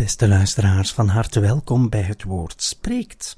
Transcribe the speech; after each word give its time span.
Beste 0.00 0.28
luisteraars, 0.28 0.92
van 0.92 1.08
harte 1.08 1.40
welkom 1.40 1.88
bij 1.88 2.02
het 2.02 2.22
woord 2.22 2.62
spreekt. 2.62 3.36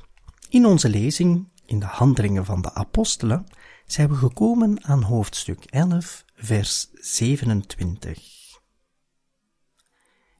In 0.48 0.66
onze 0.66 0.88
lezing 0.88 1.48
in 1.66 1.78
de 1.78 1.86
Handelingen 1.86 2.44
van 2.44 2.62
de 2.62 2.74
Apostelen 2.74 3.46
zijn 3.86 4.08
we 4.08 4.14
gekomen 4.14 4.84
aan 4.84 5.02
hoofdstuk 5.02 5.64
11, 5.64 6.24
vers 6.34 6.88
27. 6.92 8.18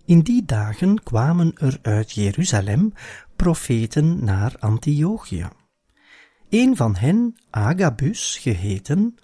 In 0.04 0.20
die 0.20 0.44
dagen 0.44 1.02
kwamen 1.02 1.52
er 1.54 1.78
uit 1.82 2.12
Jeruzalem 2.12 2.92
profeten 3.36 4.24
naar 4.24 4.56
Antiochië. 4.58 5.48
Een 6.50 6.77
van 6.77 6.96
hen, 6.96 7.41
Agabus 7.50 8.36
geheten, 8.41 9.14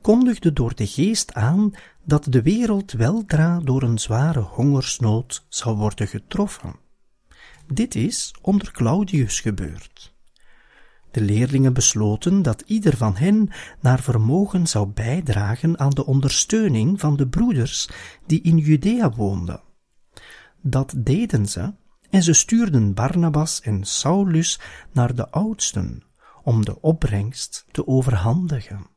kondigde 0.00 0.52
door 0.52 0.74
de 0.74 0.86
geest 0.86 1.34
aan 1.34 1.72
dat 2.08 2.26
de 2.28 2.42
wereld 2.42 2.92
weldra 2.92 3.58
door 3.58 3.82
een 3.82 3.98
zware 3.98 4.40
hongersnood 4.40 5.46
zou 5.48 5.76
worden 5.76 6.08
getroffen. 6.08 6.74
Dit 7.66 7.94
is 7.94 8.34
onder 8.42 8.72
Claudius 8.72 9.40
gebeurd. 9.40 10.14
De 11.10 11.20
leerlingen 11.20 11.72
besloten 11.72 12.42
dat 12.42 12.60
ieder 12.66 12.96
van 12.96 13.16
hen 13.16 13.50
naar 13.80 14.00
vermogen 14.00 14.66
zou 14.66 14.86
bijdragen 14.86 15.78
aan 15.78 15.90
de 15.90 16.06
ondersteuning 16.06 17.00
van 17.00 17.16
de 17.16 17.28
broeders 17.28 17.88
die 18.26 18.42
in 18.42 18.56
Judea 18.56 19.10
woonden. 19.10 19.62
Dat 20.62 20.94
deden 20.96 21.46
ze, 21.46 21.74
en 22.10 22.22
ze 22.22 22.32
stuurden 22.32 22.94
Barnabas 22.94 23.60
en 23.60 23.84
Saulus 23.84 24.60
naar 24.92 25.14
de 25.14 25.30
oudsten 25.30 26.02
om 26.42 26.64
de 26.64 26.80
opbrengst 26.80 27.66
te 27.70 27.86
overhandigen. 27.86 28.96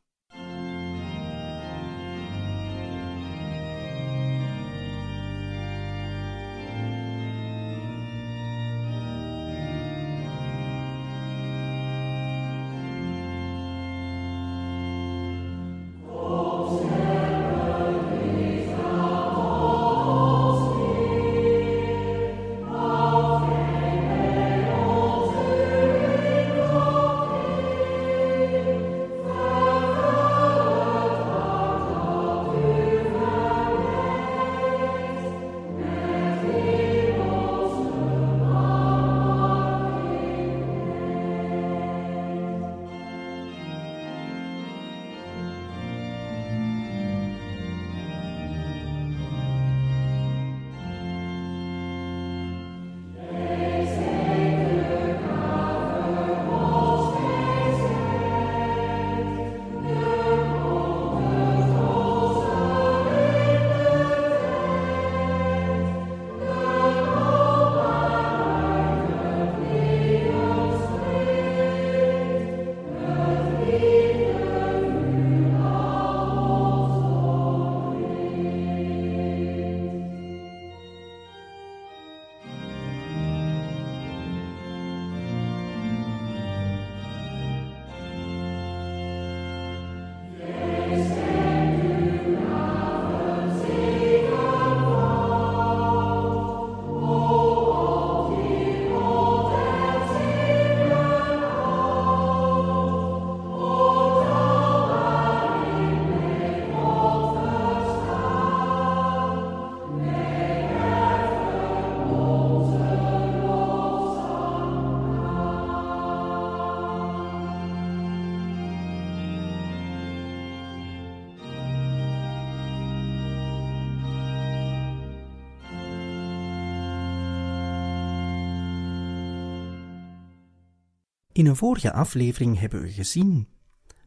In 131.32 131.46
een 131.46 131.56
vorige 131.56 131.94
aflevering 131.94 132.60
hebben 132.60 132.82
we 132.82 132.92
gezien 132.92 133.48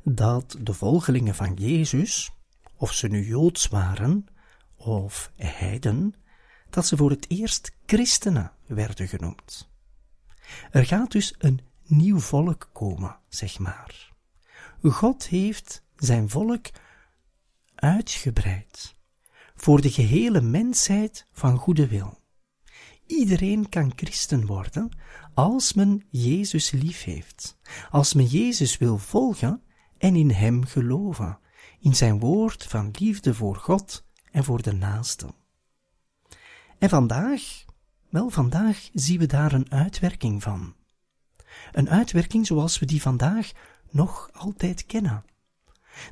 dat 0.02 0.56
de 0.60 0.74
volgelingen 0.74 1.34
van 1.34 1.54
Jezus, 1.54 2.32
of 2.76 2.92
ze 2.92 3.08
nu 3.08 3.26
Joods 3.26 3.68
waren 3.68 4.26
of 4.76 5.32
heiden, 5.36 6.14
dat 6.70 6.86
ze 6.86 6.96
voor 6.96 7.10
het 7.10 7.30
eerst 7.30 7.72
christenen 7.86 8.52
werden 8.66 9.08
genoemd. 9.08 9.70
Er 10.70 10.86
gaat 10.86 11.12
dus 11.12 11.34
een 11.38 11.60
nieuw 11.86 12.18
volk 12.18 12.70
komen, 12.72 13.18
zeg 13.28 13.58
maar. 13.58 14.12
God 14.82 15.26
heeft 15.26 15.82
zijn 15.96 16.28
volk 16.28 16.66
uitgebreid 17.74 18.94
voor 19.54 19.80
de 19.80 19.90
gehele 19.90 20.40
mensheid 20.40 21.26
van 21.32 21.56
goede 21.56 21.86
wil. 21.86 22.18
Iedereen 23.06 23.68
kan 23.68 23.92
christen 23.96 24.46
worden 24.46 24.88
als 25.34 25.72
men 25.72 26.02
Jezus 26.10 26.70
lief 26.70 27.04
heeft, 27.04 27.58
als 27.90 28.14
men 28.14 28.26
Jezus 28.26 28.78
wil 28.78 28.98
volgen 28.98 29.62
en 29.98 30.16
in 30.16 30.30
Hem 30.30 30.64
geloven, 30.64 31.38
in 31.80 31.94
Zijn 31.94 32.18
woord 32.18 32.64
van 32.64 32.90
liefde 32.98 33.34
voor 33.34 33.56
God 33.56 34.04
en 34.30 34.44
voor 34.44 34.62
de 34.62 34.72
naaste. 34.72 35.26
En 36.78 36.88
vandaag, 36.88 37.64
wel 38.08 38.30
vandaag 38.30 38.88
zien 38.92 39.18
we 39.18 39.26
daar 39.26 39.52
een 39.52 39.70
uitwerking 39.70 40.42
van. 40.42 40.74
Een 41.72 41.90
uitwerking 41.90 42.46
zoals 42.46 42.78
we 42.78 42.86
die 42.86 43.02
vandaag 43.02 43.52
nog 43.90 44.30
altijd 44.32 44.86
kennen. 44.86 45.24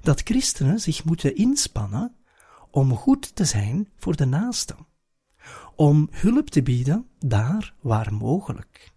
Dat 0.00 0.20
christenen 0.20 0.80
zich 0.80 1.04
moeten 1.04 1.36
inspannen 1.36 2.14
om 2.70 2.96
goed 2.96 3.36
te 3.36 3.44
zijn 3.44 3.88
voor 3.96 4.16
de 4.16 4.24
naaste, 4.24 4.76
om 5.76 6.08
hulp 6.10 6.50
te 6.50 6.62
bieden 6.62 7.08
daar 7.18 7.74
waar 7.80 8.14
mogelijk. 8.14 8.92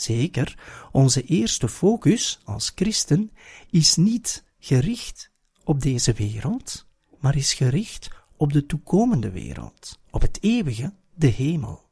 Zeker, 0.00 0.58
onze 0.92 1.22
eerste 1.22 1.68
focus 1.68 2.40
als 2.44 2.72
christen 2.74 3.30
is 3.70 3.96
niet 3.96 4.44
gericht 4.58 5.30
op 5.64 5.80
deze 5.80 6.12
wereld, 6.12 6.86
maar 7.20 7.36
is 7.36 7.52
gericht 7.52 8.10
op 8.36 8.52
de 8.52 8.66
toekomende 8.66 9.30
wereld, 9.30 10.00
op 10.10 10.20
het 10.20 10.38
eeuwige, 10.42 10.92
de 11.14 11.26
hemel. 11.26 11.88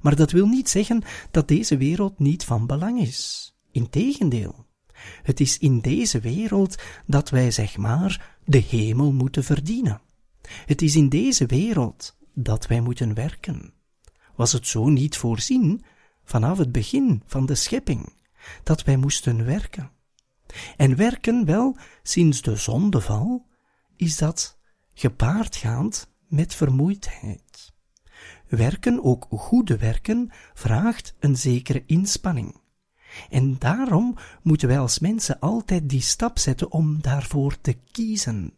Maar 0.00 0.16
dat 0.16 0.30
wil 0.30 0.46
niet 0.46 0.68
zeggen 0.68 1.02
dat 1.30 1.48
deze 1.48 1.76
wereld 1.76 2.18
niet 2.18 2.44
van 2.44 2.66
belang 2.66 3.00
is. 3.00 3.54
Integendeel. 3.70 4.66
Het 5.22 5.40
is 5.40 5.58
in 5.58 5.80
deze 5.80 6.20
wereld 6.20 6.82
dat 7.06 7.30
wij 7.30 7.50
zeg 7.50 7.76
maar 7.76 8.38
de 8.44 8.58
hemel 8.58 9.12
moeten 9.12 9.44
verdienen. 9.44 10.00
Het 10.66 10.82
is 10.82 10.96
in 10.96 11.08
deze 11.08 11.46
wereld 11.46 12.16
dat 12.34 12.66
wij 12.66 12.80
moeten 12.80 13.14
werken. 13.14 13.72
Was 14.36 14.52
het 14.52 14.66
zo 14.66 14.88
niet 14.88 15.16
voorzien 15.16 15.84
vanaf 16.30 16.58
het 16.58 16.72
begin 16.72 17.22
van 17.26 17.46
de 17.46 17.54
schepping 17.54 18.12
dat 18.62 18.82
wij 18.82 18.96
moesten 18.96 19.44
werken? 19.44 19.90
En 20.76 20.96
werken 20.96 21.44
wel 21.44 21.76
sinds 22.02 22.42
de 22.42 22.56
zondeval 22.56 23.46
is 23.96 24.16
dat 24.16 24.58
gepaardgaand 24.94 26.12
met 26.28 26.54
vermoeidheid. 26.54 27.72
Werken, 28.48 29.04
ook 29.04 29.26
goede 29.30 29.76
werken, 29.76 30.30
vraagt 30.54 31.14
een 31.18 31.36
zekere 31.36 31.82
inspanning. 31.86 32.60
En 33.30 33.58
daarom 33.58 34.16
moeten 34.42 34.68
wij 34.68 34.78
als 34.78 34.98
mensen 34.98 35.38
altijd 35.38 35.88
die 35.88 36.00
stap 36.00 36.38
zetten 36.38 36.72
om 36.72 37.02
daarvoor 37.02 37.60
te 37.60 37.72
kiezen. 37.72 38.54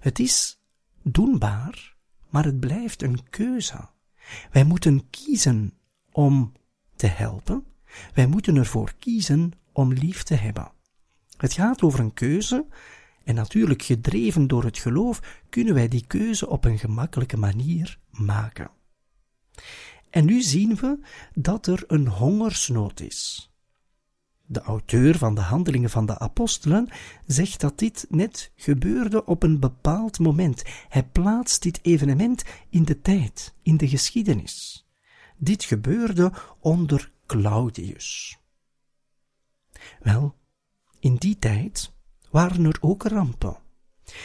Het 0.00 0.18
is 0.18 0.60
doenbaar, 1.02 1.96
maar 2.28 2.44
het 2.44 2.60
blijft 2.60 3.02
een 3.02 3.28
keuze. 3.30 3.88
Wij 4.50 4.64
moeten 4.64 5.10
kiezen 5.10 5.78
om 6.12 6.52
te 6.98 7.06
helpen. 7.06 7.64
Wij 8.14 8.26
moeten 8.26 8.56
ervoor 8.56 8.92
kiezen 8.98 9.52
om 9.72 9.92
lief 9.92 10.22
te 10.22 10.34
hebben. 10.34 10.70
Het 11.36 11.52
gaat 11.52 11.82
over 11.82 12.00
een 12.00 12.14
keuze, 12.14 12.66
en 13.24 13.34
natuurlijk 13.34 13.82
gedreven 13.82 14.46
door 14.46 14.64
het 14.64 14.78
geloof 14.78 15.42
kunnen 15.48 15.74
wij 15.74 15.88
die 15.88 16.06
keuze 16.06 16.48
op 16.48 16.64
een 16.64 16.78
gemakkelijke 16.78 17.36
manier 17.36 17.98
maken. 18.10 18.70
En 20.10 20.24
nu 20.24 20.40
zien 20.40 20.74
we 20.74 20.98
dat 21.34 21.66
er 21.66 21.84
een 21.86 22.08
hongersnood 22.08 23.00
is. 23.00 23.52
De 24.46 24.60
auteur 24.60 25.18
van 25.18 25.34
de 25.34 25.40
Handelingen 25.40 25.90
van 25.90 26.06
de 26.06 26.18
Apostelen 26.18 26.88
zegt 27.26 27.60
dat 27.60 27.78
dit 27.78 28.06
net 28.08 28.52
gebeurde 28.56 29.24
op 29.24 29.42
een 29.42 29.60
bepaald 29.60 30.18
moment. 30.18 30.62
Hij 30.88 31.04
plaatst 31.04 31.62
dit 31.62 31.78
evenement 31.82 32.44
in 32.68 32.84
de 32.84 33.00
tijd, 33.00 33.54
in 33.62 33.76
de 33.76 33.88
geschiedenis. 33.88 34.87
Dit 35.38 35.64
gebeurde 35.64 36.32
onder 36.60 37.12
Claudius. 37.26 38.38
Wel, 40.00 40.34
in 41.00 41.14
die 41.14 41.38
tijd 41.38 41.92
waren 42.30 42.64
er 42.64 42.78
ook 42.80 43.02
rampen. 43.02 43.56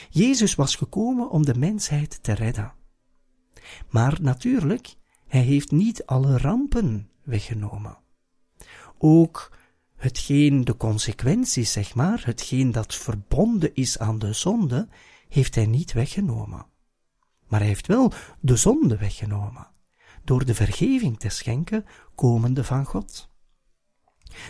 Jezus 0.10 0.56
was 0.56 0.76
gekomen 0.76 1.30
om 1.30 1.46
de 1.46 1.56
mensheid 1.56 2.24
te 2.24 2.34
redden. 2.34 2.74
Maar 3.90 4.18
natuurlijk, 4.22 4.96
hij 5.28 5.42
heeft 5.42 5.72
niet 5.72 6.06
alle 6.06 6.38
rampen 6.38 7.10
weggenomen. 7.24 7.98
Ook 8.98 9.52
hetgeen 9.96 10.64
de 10.64 10.78
consequenties, 10.78 11.72
zeg 11.72 11.96
maar, 11.96 12.22
hetgeen 12.26 12.72
dat 12.72 12.96
verbonden 12.96 13.76
is 13.76 14.00
aan 14.00 14.20
de 14.20 14.34
zonde, 14.34 14.88
heeft 15.30 15.56
hij 15.56 15.66
niet 15.66 15.94
weggenomen. 15.94 16.66
Maar 17.48 17.60
hij 17.60 17.70
heeft 17.70 17.88
wel 17.88 18.14
de 18.40 18.56
zonde 18.56 18.98
weggenomen, 18.98 19.68
door 20.24 20.46
de 20.46 20.56
vergeving 20.56 21.20
te 21.20 21.30
schenken, 21.30 21.86
komende 22.16 22.64
van 22.64 22.86
God. 22.86 23.30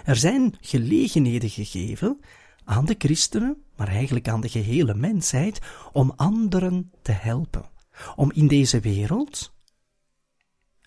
Er 0.05 0.15
zijn 0.15 0.55
gelegenheden 0.61 1.49
gegeven 1.49 2.19
aan 2.63 2.85
de 2.85 2.95
christenen, 2.97 3.63
maar 3.75 3.87
eigenlijk 3.87 4.27
aan 4.27 4.41
de 4.41 4.49
gehele 4.49 4.93
mensheid, 4.93 5.61
om 5.91 6.13
anderen 6.15 6.91
te 7.01 7.11
helpen, 7.11 7.69
om 8.15 8.31
in 8.31 8.47
deze 8.47 8.79
wereld 8.79 9.53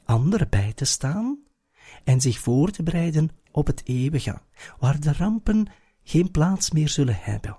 anderen 0.06 0.49
bij 0.49 0.73
te 0.73 0.85
staan 0.85 1.38
en 2.05 2.21
zich 2.21 2.38
voor 2.38 2.71
te 2.71 2.83
bereiden 2.83 3.31
op 3.50 3.67
het 3.67 3.83
eeuwige, 3.85 4.41
waar 4.79 5.00
de 5.00 5.12
rampen 5.12 5.67
geen 6.03 6.31
plaats 6.31 6.71
meer 6.71 6.88
zullen 6.88 7.19
hebben. 7.21 7.59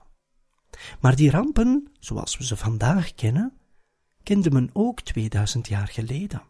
Maar 1.00 1.16
die 1.16 1.32
rampen, 1.32 1.92
zoals 2.00 2.38
we 2.38 2.46
ze 2.46 2.58
vandaag 2.58 3.14
kennen, 3.14 3.54
kende 4.24 4.52
men 4.52 4.70
ook 4.74 5.02
2000 5.02 5.68
jaar 5.68 5.88
geleden. 5.88 6.42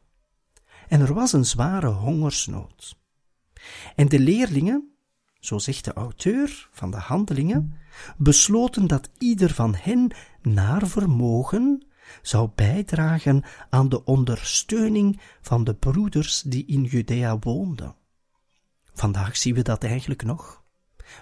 En 0.88 1.02
er 1.02 1.14
was 1.14 1.34
een 1.34 1.46
zware 1.46 1.88
hongersnood. 1.88 2.98
En 3.96 4.10
de 4.10 4.20
leerlingen 4.20 4.98
zo 5.40 5.58
zegt 5.58 5.86
de 5.86 5.94
auteur 5.94 6.70
van 6.72 6.92
de 6.92 6.98
handelingen, 6.98 7.78
besloten 8.18 8.88
dat 8.88 9.10
ieder 9.18 9.54
van 9.54 9.76
hen 9.76 10.12
naar 10.42 10.88
vermogen 10.88 11.86
zou 12.22 12.50
bijdragen 12.56 13.44
aan 13.70 13.90
de 13.90 14.04
ondersteuning 14.04 15.22
van 15.42 15.64
de 15.64 15.74
broeders 15.74 16.42
die 16.42 16.66
in 16.66 16.84
Judea 16.84 17.40
woonden. 17.40 17.96
Vandaag 18.94 19.38
zien 19.38 19.56
we 19.56 19.62
dat 19.62 19.84
eigenlijk 19.84 20.24
nog. 20.24 20.64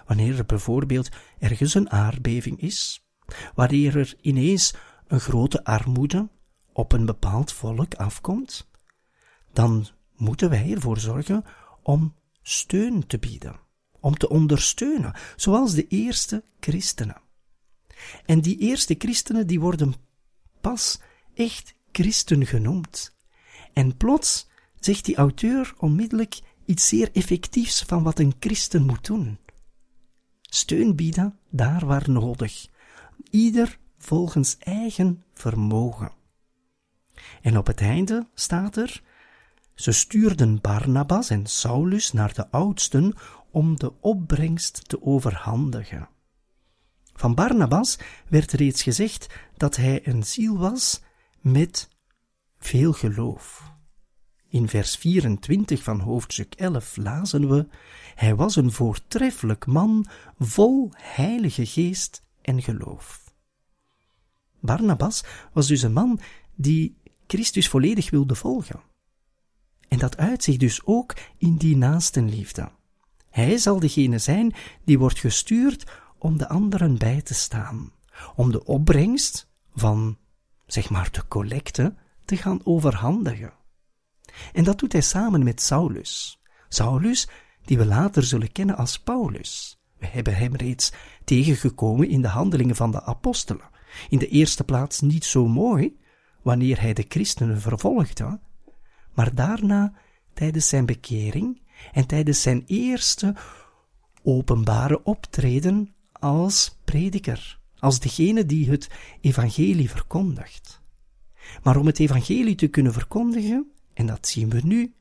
Wanneer 0.06 0.38
er 0.38 0.46
bijvoorbeeld 0.46 1.08
ergens 1.38 1.74
een 1.74 1.90
aardbeving 1.90 2.60
is, 2.60 3.06
wanneer 3.54 3.96
er 3.96 4.14
ineens 4.20 4.74
een 5.06 5.20
grote 5.20 5.64
armoede 5.64 6.28
op 6.72 6.92
een 6.92 7.06
bepaald 7.06 7.52
volk 7.52 7.94
afkomt, 7.94 8.68
dan 9.56 9.86
moeten 10.16 10.50
wij 10.50 10.72
ervoor 10.72 10.98
zorgen 10.98 11.44
om 11.82 12.14
steun 12.42 13.06
te 13.06 13.18
bieden 13.18 13.64
om 14.06 14.16
te 14.16 14.28
ondersteunen, 14.28 15.14
zoals 15.36 15.74
de 15.74 15.86
eerste 15.88 16.44
christenen. 16.60 17.20
En 18.24 18.40
die 18.40 18.58
eerste 18.58 18.94
christenen 18.98 19.46
die 19.46 19.60
worden 19.60 19.94
pas 20.60 21.00
echt 21.34 21.74
christen 21.92 22.46
genoemd. 22.46 23.16
En 23.72 23.96
plots 23.96 24.48
zegt 24.80 25.04
die 25.04 25.16
auteur 25.16 25.74
onmiddellijk 25.78 26.40
iets 26.64 26.88
zeer 26.88 27.10
effectiefs 27.12 27.82
van 27.82 28.02
wat 28.02 28.18
een 28.18 28.34
christen 28.40 28.86
moet 28.86 29.06
doen. 29.06 29.38
Steun 30.40 30.96
bieden 30.96 31.38
daar 31.50 31.86
waar 31.86 32.10
nodig, 32.10 32.66
ieder 33.30 33.78
volgens 33.98 34.56
eigen 34.58 35.24
vermogen. 35.34 36.12
En 37.42 37.58
op 37.58 37.66
het 37.66 37.80
einde 37.80 38.28
staat 38.34 38.76
er, 38.76 39.02
ze 39.76 39.92
stuurden 39.92 40.60
Barnabas 40.60 41.30
en 41.30 41.46
Saulus 41.46 42.12
naar 42.12 42.34
de 42.34 42.50
oudsten 42.50 43.14
om 43.50 43.78
de 43.78 43.92
opbrengst 44.00 44.88
te 44.88 45.02
overhandigen. 45.02 46.08
Van 47.14 47.34
Barnabas 47.34 47.98
werd 48.28 48.52
reeds 48.52 48.82
gezegd 48.82 49.26
dat 49.56 49.76
hij 49.76 50.06
een 50.06 50.24
ziel 50.24 50.58
was 50.58 51.02
met 51.40 51.88
veel 52.58 52.92
geloof. 52.92 53.72
In 54.48 54.68
vers 54.68 54.96
24 54.96 55.82
van 55.82 56.00
hoofdstuk 56.00 56.54
11 56.54 56.96
lazen 56.96 57.48
we: 57.48 57.68
Hij 58.14 58.34
was 58.34 58.56
een 58.56 58.72
voortreffelijk 58.72 59.66
man, 59.66 60.06
vol 60.38 60.90
heilige 60.94 61.66
geest 61.66 62.22
en 62.42 62.62
geloof. 62.62 63.34
Barnabas 64.60 65.24
was 65.52 65.66
dus 65.66 65.82
een 65.82 65.92
man 65.92 66.20
die 66.54 66.96
Christus 67.26 67.68
volledig 67.68 68.10
wilde 68.10 68.34
volgen. 68.34 68.80
En 69.88 69.98
dat 69.98 70.16
uit 70.16 70.42
zich 70.42 70.56
dus 70.56 70.84
ook 70.84 71.14
in 71.38 71.56
die 71.56 71.76
naastenliefde. 71.76 72.70
Hij 73.30 73.58
zal 73.58 73.80
degene 73.80 74.18
zijn 74.18 74.54
die 74.84 74.98
wordt 74.98 75.18
gestuurd 75.18 75.84
om 76.18 76.38
de 76.38 76.48
anderen 76.48 76.98
bij 76.98 77.22
te 77.22 77.34
staan, 77.34 77.92
om 78.34 78.50
de 78.50 78.64
opbrengst 78.64 79.48
van, 79.74 80.18
zeg 80.66 80.90
maar, 80.90 81.08
de 81.12 81.28
collecte 81.28 81.94
te 82.24 82.36
gaan 82.36 82.60
overhandigen. 82.64 83.52
En 84.52 84.64
dat 84.64 84.78
doet 84.78 84.92
hij 84.92 85.00
samen 85.00 85.44
met 85.44 85.62
Saulus. 85.62 86.40
Saulus, 86.68 87.28
die 87.64 87.78
we 87.78 87.86
later 87.86 88.22
zullen 88.22 88.52
kennen 88.52 88.76
als 88.76 88.98
Paulus. 88.98 89.80
We 89.98 90.06
hebben 90.06 90.36
hem 90.36 90.54
reeds 90.54 90.92
tegengekomen 91.24 92.08
in 92.08 92.22
de 92.22 92.28
handelingen 92.28 92.76
van 92.76 92.90
de 92.90 93.02
apostelen. 93.02 93.68
In 94.08 94.18
de 94.18 94.28
eerste 94.28 94.64
plaats 94.64 95.00
niet 95.00 95.24
zo 95.24 95.48
mooi, 95.48 95.96
wanneer 96.42 96.80
hij 96.80 96.92
de 96.92 97.04
christenen 97.08 97.60
vervolgde, 97.60 98.40
maar 99.16 99.34
daarna 99.34 99.92
tijdens 100.32 100.68
zijn 100.68 100.86
bekering 100.86 101.62
en 101.92 102.06
tijdens 102.06 102.42
zijn 102.42 102.62
eerste 102.66 103.34
openbare 104.22 105.04
optreden 105.04 105.94
als 106.12 106.78
prediker, 106.84 107.60
als 107.78 108.00
degene 108.00 108.46
die 108.46 108.70
het 108.70 108.90
evangelie 109.20 109.90
verkondigt. 109.90 110.80
Maar 111.62 111.76
om 111.76 111.86
het 111.86 111.98
evangelie 111.98 112.54
te 112.54 112.66
kunnen 112.66 112.92
verkondigen, 112.92 113.70
en 113.94 114.06
dat 114.06 114.26
zien 114.26 114.50
we 114.50 114.60
nu, 114.64 114.94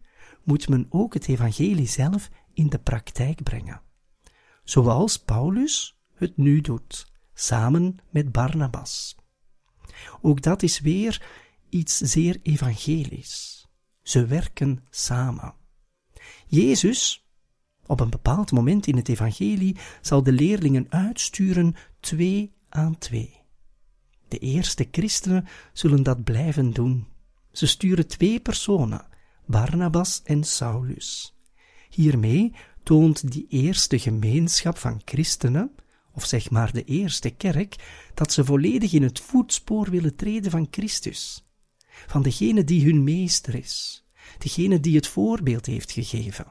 moet 0.43 0.69
men 0.69 0.85
ook 0.89 1.13
het 1.13 1.27
evangelie 1.27 1.87
zelf 1.87 2.29
in 2.53 2.69
de 2.69 2.79
praktijk 2.79 3.43
brengen. 3.43 3.81
Zoals 4.63 5.19
Paulus 5.19 5.99
het 6.13 6.37
nu 6.37 6.61
doet, 6.61 7.11
samen 7.33 7.97
met 8.09 8.31
Barnabas. 8.31 9.15
Ook 10.21 10.41
dat 10.41 10.63
is 10.63 10.79
weer 10.79 11.25
iets 11.69 11.97
zeer 11.97 12.39
evangelisch. 12.43 13.54
Ze 14.05 14.25
werken 14.25 14.83
samen. 14.89 15.53
Jezus, 16.47 17.27
op 17.85 17.99
een 17.99 18.09
bepaald 18.09 18.51
moment 18.51 18.87
in 18.87 18.95
het 18.95 19.09
evangelie, 19.09 19.77
zal 20.01 20.23
de 20.23 20.31
leerlingen 20.31 20.85
uitsturen 20.89 21.75
twee 21.99 22.53
aan 22.69 22.97
twee. 22.97 23.41
De 24.27 24.37
eerste 24.37 24.87
christenen 24.91 25.47
zullen 25.73 26.03
dat 26.03 26.23
blijven 26.23 26.71
doen. 26.71 27.07
Ze 27.51 27.67
sturen 27.67 28.07
twee 28.07 28.39
personen, 28.39 29.07
Barnabas 29.45 30.21
en 30.23 30.43
Saulus. 30.43 31.35
Hiermee 31.89 32.53
toont 32.83 33.31
die 33.31 33.45
eerste 33.49 33.99
gemeenschap 33.99 34.77
van 34.77 35.01
christenen, 35.05 35.75
of 36.13 36.25
zeg 36.25 36.49
maar 36.49 36.73
de 36.73 36.83
eerste 36.83 37.29
kerk, 37.29 37.75
dat 38.13 38.31
ze 38.31 38.45
volledig 38.45 38.93
in 38.93 39.03
het 39.03 39.19
voetspoor 39.19 39.89
willen 39.89 40.15
treden 40.15 40.51
van 40.51 40.67
Christus, 40.71 41.44
van 42.07 42.21
degene 42.21 42.63
die 42.63 42.85
hun 42.85 43.03
meester 43.03 43.55
is, 43.55 44.05
degene 44.37 44.79
die 44.79 44.95
het 44.95 45.07
voorbeeld 45.07 45.65
heeft 45.65 45.91
gegeven. 45.91 46.45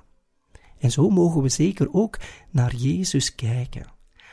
En 0.79 0.91
zo 0.91 1.11
mogen 1.11 1.43
we 1.43 1.49
zeker 1.49 1.93
ook 1.93 2.19
naar 2.51 2.75
Jezus 2.75 3.35
kijken, 3.35 3.93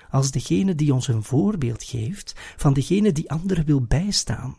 als 0.09 0.31
degene 0.31 0.75
die 0.75 0.93
ons 0.93 1.07
een 1.07 1.23
voorbeeld 1.23 1.83
geeft 1.83 2.33
van 2.57 2.73
degene 2.73 3.11
die 3.11 3.31
anderen 3.31 3.65
wil 3.65 3.81
bijstaan. 3.81 4.57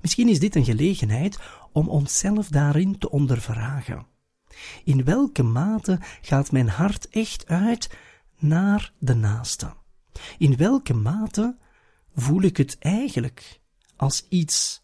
Misschien 0.00 0.28
is 0.28 0.38
dit 0.38 0.54
een 0.54 0.64
gelegenheid 0.64 1.38
om 1.72 1.88
onszelf 1.88 2.48
daarin 2.48 2.98
te 2.98 3.10
ondervragen. 3.10 4.06
In 4.84 5.04
welke 5.04 5.42
mate 5.42 5.98
gaat 6.20 6.52
mijn 6.52 6.68
hart 6.68 7.08
echt 7.08 7.46
uit 7.46 7.96
naar 8.38 8.92
de 8.98 9.14
naaste? 9.14 9.74
In 10.38 10.56
welke 10.56 10.94
mate 10.94 11.56
voel 12.14 12.42
ik 12.42 12.56
het 12.56 12.78
eigenlijk 12.78 13.60
als 13.96 14.26
iets 14.28 14.83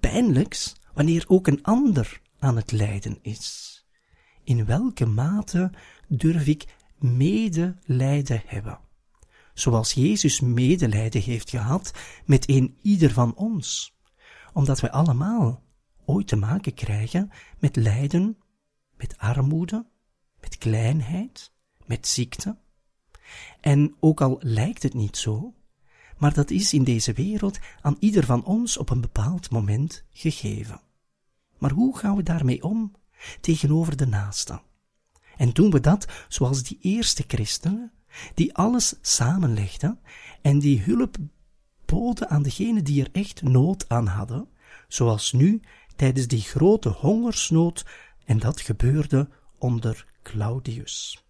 pijnlijks 0.00 0.74
wanneer 0.94 1.24
ook 1.28 1.46
een 1.46 1.62
ander 1.62 2.20
aan 2.38 2.56
het 2.56 2.72
lijden 2.72 3.18
is? 3.22 3.78
In 4.44 4.64
welke 4.64 5.06
mate 5.06 5.70
durf 6.08 6.46
ik 6.46 6.66
medelijden 6.98 8.42
hebben? 8.46 8.78
Zoals 9.54 9.92
Jezus 9.92 10.40
medelijden 10.40 11.22
heeft 11.22 11.50
gehad 11.50 11.92
met 12.24 12.48
een 12.48 12.78
ieder 12.82 13.10
van 13.12 13.34
ons, 13.34 13.96
omdat 14.52 14.80
wij 14.80 14.90
allemaal 14.90 15.62
ooit 16.04 16.26
te 16.26 16.36
maken 16.36 16.74
krijgen 16.74 17.30
met 17.58 17.76
lijden, 17.76 18.38
met 18.96 19.18
armoede, 19.18 19.86
met 20.40 20.58
kleinheid, 20.58 21.52
met 21.86 22.06
ziekte. 22.06 22.58
En 23.60 23.96
ook 24.00 24.20
al 24.20 24.36
lijkt 24.40 24.82
het 24.82 24.94
niet 24.94 25.16
zo, 25.16 25.54
maar 26.20 26.34
dat 26.34 26.50
is 26.50 26.72
in 26.72 26.84
deze 26.84 27.12
wereld 27.12 27.58
aan 27.80 27.96
ieder 27.98 28.24
van 28.24 28.44
ons 28.44 28.76
op 28.76 28.90
een 28.90 29.00
bepaald 29.00 29.50
moment 29.50 30.04
gegeven. 30.12 30.80
Maar 31.58 31.70
hoe 31.70 31.98
gaan 31.98 32.16
we 32.16 32.22
daarmee 32.22 32.62
om 32.62 32.94
tegenover 33.40 33.96
de 33.96 34.06
naaste? 34.06 34.60
En 35.36 35.50
doen 35.50 35.70
we 35.70 35.80
dat 35.80 36.06
zoals 36.28 36.62
die 36.62 36.78
eerste 36.80 37.24
christenen, 37.26 37.92
die 38.34 38.54
alles 38.54 38.94
samenlegden 39.00 40.00
en 40.42 40.58
die 40.58 40.80
hulp 40.80 41.16
boden 41.84 42.28
aan 42.28 42.42
degenen 42.42 42.84
die 42.84 43.04
er 43.04 43.10
echt 43.12 43.42
nood 43.42 43.88
aan 43.88 44.06
hadden, 44.06 44.48
zoals 44.88 45.32
nu 45.32 45.62
tijdens 45.96 46.26
die 46.26 46.42
grote 46.42 46.88
hongersnood 46.88 47.86
en 48.24 48.38
dat 48.38 48.60
gebeurde 48.60 49.28
onder 49.58 50.06
Claudius. 50.22 51.24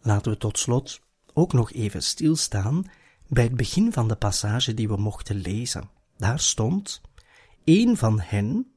Laten 0.00 0.32
we 0.32 0.38
tot 0.38 0.58
slot 0.58 1.00
ook 1.32 1.52
nog 1.52 1.72
even 1.72 2.02
stilstaan 2.02 2.84
bij 3.28 3.44
het 3.44 3.56
begin 3.56 3.92
van 3.92 4.08
de 4.08 4.16
passage 4.16 4.74
die 4.74 4.88
we 4.88 4.96
mochten 4.96 5.36
lezen. 5.36 5.90
Daar 6.16 6.40
stond, 6.40 7.00
een 7.64 7.96
van 7.96 8.20
hen, 8.20 8.72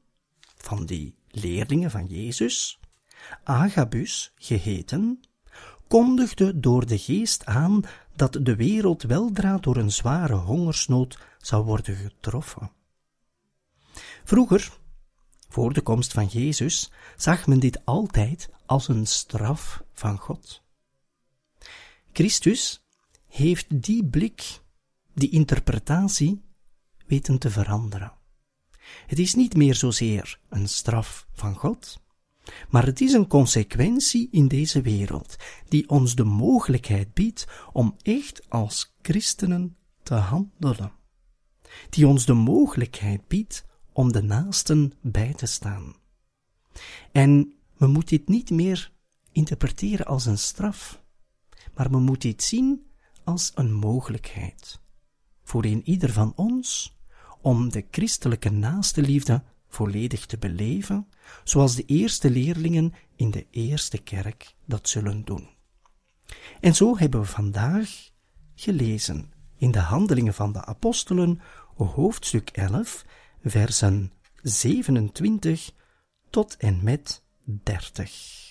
van 0.58 0.86
die 0.86 1.16
leerlingen 1.28 1.92
van 1.92 2.06
Jezus, 2.06 2.80
Agabus 3.44 4.32
geheten, 4.36 5.20
kondigde 5.88 6.60
door 6.60 6.86
de 6.86 6.98
geest 6.98 7.46
aan 7.46 7.82
dat 8.16 8.38
de 8.42 8.56
wereld 8.56 9.04
weldra 9.04 9.58
door 9.58 9.78
een 9.78 9.92
zware 9.92 10.36
hongersnood 10.36 11.20
zou 11.38 11.66
worden 11.66 11.96
getroffen. 11.96 12.72
Vroeger, 14.24 14.72
voor 15.50 15.74
de 15.74 15.82
komst 15.82 16.14
van 16.14 16.26
Jezus, 16.26 16.92
zag 17.18 17.48
men 17.48 17.60
dit 17.60 17.86
altijd 17.86 18.50
als 18.66 18.88
een 18.88 19.08
straf 19.08 19.84
van 19.94 20.18
God. 20.18 20.62
Christus 22.12 22.82
heeft 23.30 23.84
die 23.84 24.06
blik, 24.06 24.62
die 25.14 25.30
interpretatie, 25.30 26.42
weten 27.06 27.40
te 27.40 27.50
veranderen. 27.50 28.14
Het 29.08 29.20
is 29.20 29.34
niet 29.34 29.56
meer 29.56 29.76
zozeer 29.76 30.40
een 30.50 30.70
straf 30.70 31.28
van 31.34 31.56
God, 31.56 32.00
maar 32.70 32.86
het 32.86 33.02
is 33.02 33.14
een 33.14 33.28
consequentie 33.28 34.28
in 34.32 34.48
deze 34.48 34.82
wereld 34.82 35.36
die 35.68 35.90
ons 35.90 36.16
de 36.16 36.24
mogelijkheid 36.24 37.14
biedt 37.14 37.48
om 37.72 37.96
echt 38.02 38.50
als 38.50 38.96
christenen 39.02 39.78
te 40.04 40.14
handelen. 40.14 40.92
Die 41.90 42.08
ons 42.08 42.26
de 42.26 42.34
mogelijkheid 42.34 43.28
biedt 43.28 43.66
om 43.94 44.12
de 44.12 44.22
naasten 44.22 44.94
bij 45.02 45.34
te 45.34 45.46
staan. 45.46 45.96
En 47.12 47.54
we 47.78 47.88
moeten 47.88 48.18
dit 48.18 48.28
niet 48.28 48.50
meer 48.50 48.92
interpreteren 49.32 50.06
als 50.06 50.26
een 50.26 50.38
straf, 50.38 51.04
maar 51.76 51.90
we 51.90 52.00
moeten 52.00 52.30
dit 52.30 52.44
zien 52.44 52.89
als 53.30 53.52
een 53.56 53.74
mogelijkheid 53.74 54.80
voor 55.44 55.64
een 55.64 55.82
ieder 55.84 56.12
van 56.12 56.34
ons 56.36 56.98
om 57.42 57.70
de 57.70 57.86
christelijke 57.92 58.50
naaste 58.50 59.02
liefde 59.02 59.44
volledig 59.68 60.26
te 60.26 60.38
beleven, 60.38 61.08
zoals 61.44 61.76
de 61.76 61.86
eerste 61.86 62.30
leerlingen 62.30 62.94
in 63.16 63.32
de 63.32 63.48
eerste 63.52 63.98
kerk 63.98 64.56
dat 64.66 64.90
zullen 64.90 65.26
doen. 65.26 65.50
En 66.60 66.76
zo 66.76 66.98
hebben 66.98 67.20
we 67.20 67.26
vandaag 67.26 68.10
gelezen 68.56 69.32
in 69.58 69.72
de 69.72 69.80
Handelingen 69.80 70.34
van 70.34 70.52
de 70.52 70.66
Apostelen, 70.66 71.42
hoofdstuk 71.76 72.50
11, 72.50 73.06
versen 73.44 74.12
27 74.42 75.72
tot 76.30 76.58
en 76.58 76.84
met 76.84 77.24
30. 77.44 78.49